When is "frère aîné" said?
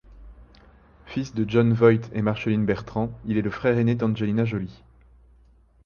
3.51-3.93